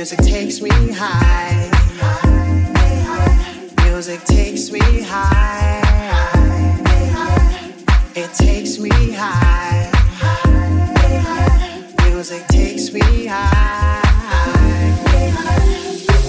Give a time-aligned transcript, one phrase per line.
[0.00, 1.70] Music takes me high.
[3.84, 5.82] Music takes me high.
[8.16, 9.90] It takes me high.
[12.08, 14.00] Music takes me high.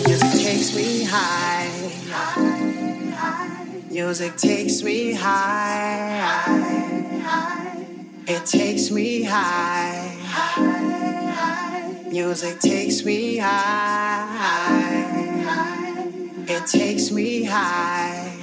[0.06, 1.72] Music takes me high.
[3.90, 6.44] Music takes me high.
[8.28, 10.81] It takes me high.
[12.12, 14.28] Music takes me high.
[16.46, 18.34] It takes me high.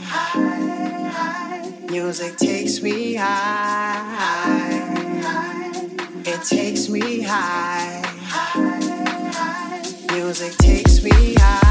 [1.90, 4.00] Music takes me high.
[6.24, 8.02] It takes me high.
[10.14, 11.67] Music takes me high.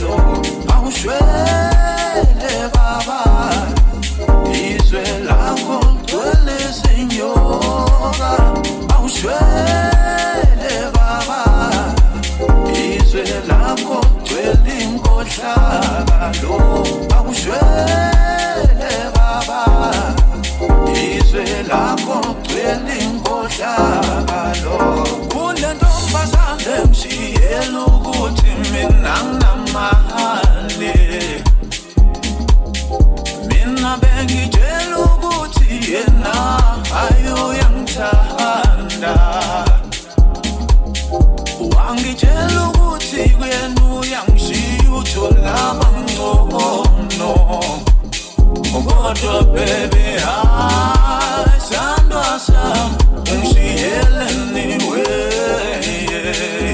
[0.00, 0.36] lokhu
[0.74, 3.20] awushwele baba.
[4.52, 8.30] Izwe lakho ligcwele zinyoka
[8.94, 11.40] awushwele baba.
[12.72, 16.56] Izwe lakho ligcwele inkohlakalo
[37.98, 39.14] ngiyamthanda
[41.74, 47.32] wangitshela ukuthi kwenu uyangishiya utholama ngcono
[48.72, 52.90] kodwa bebe hayi sandwa sam
[53.32, 55.02] ungishiyeleniwe
[56.10, 56.67] yeah.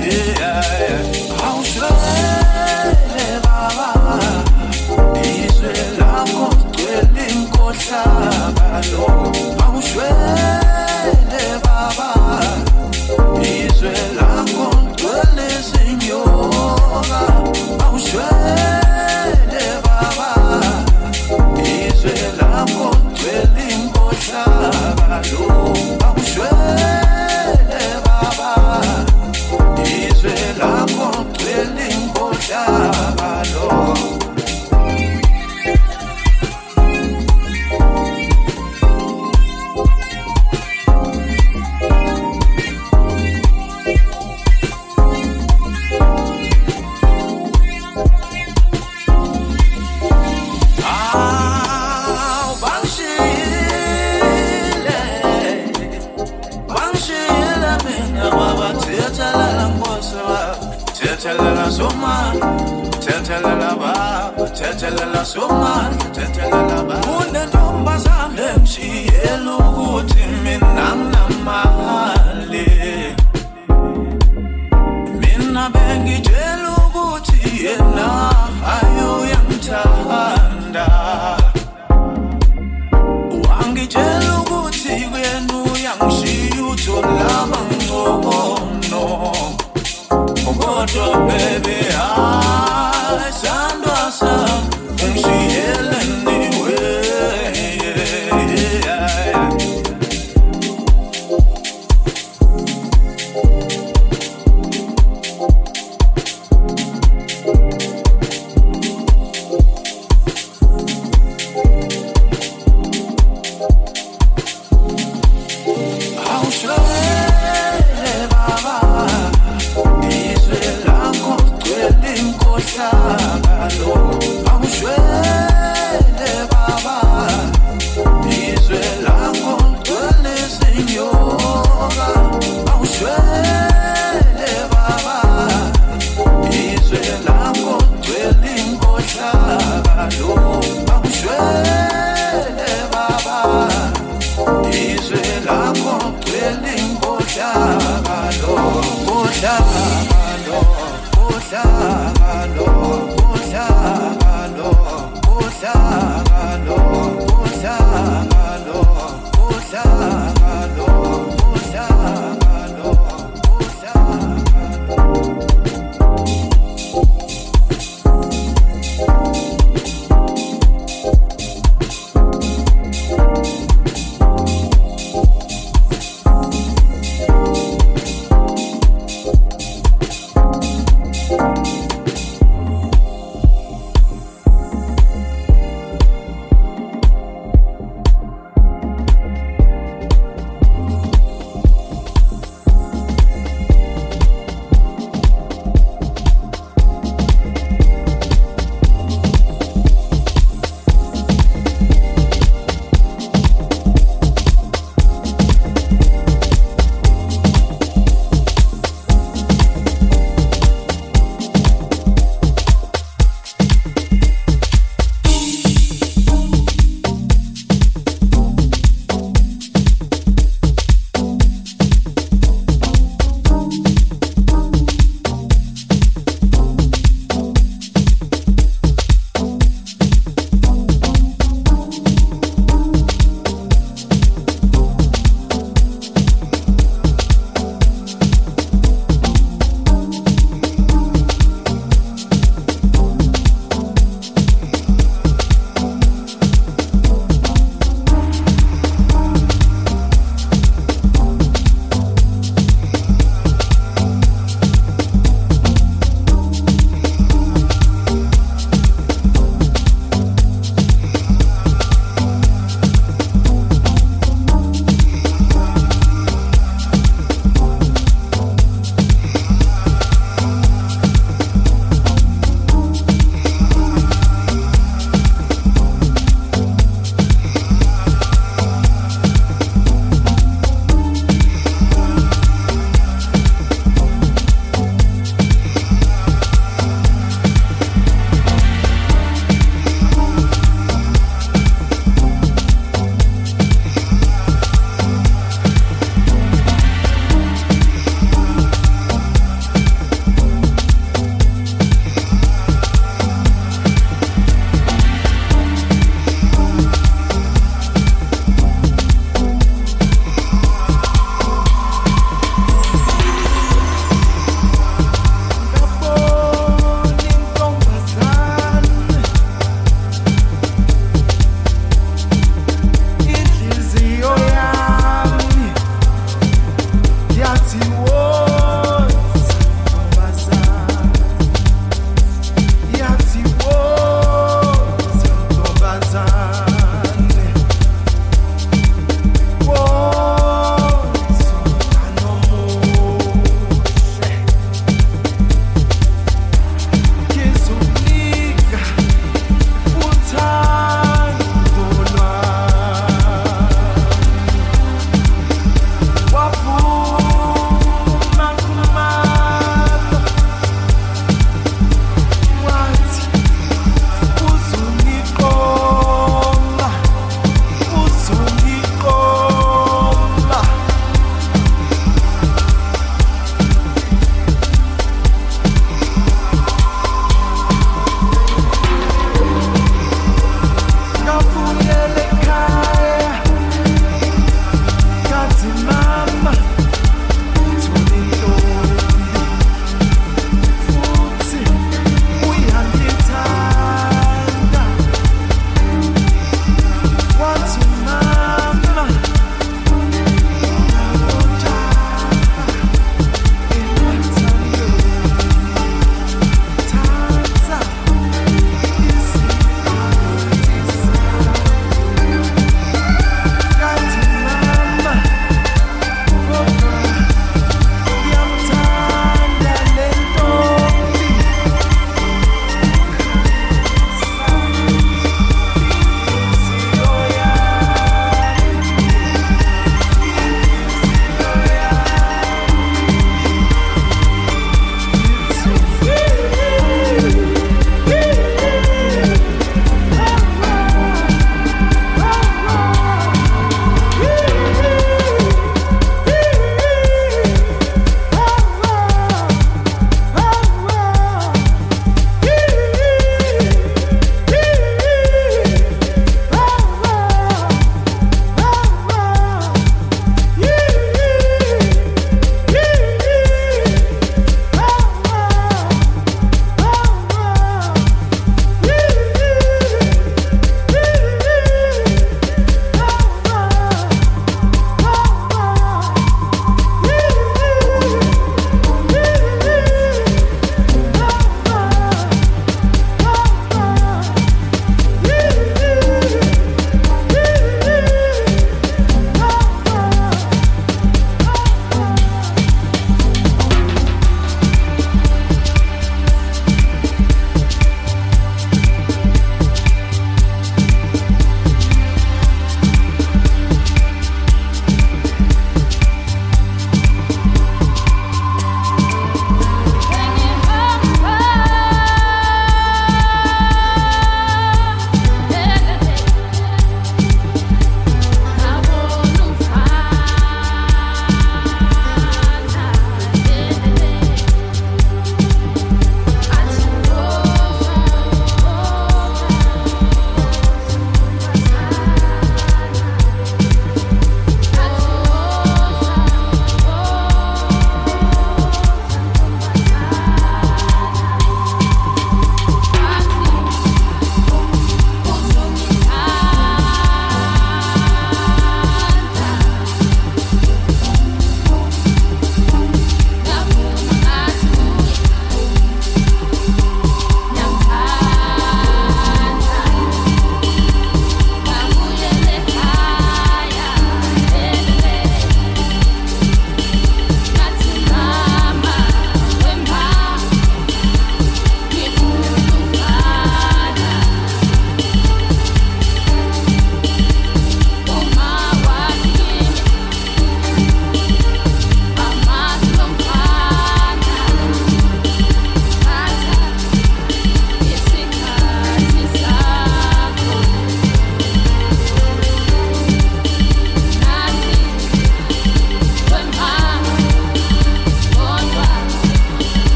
[147.35, 147.74] shot.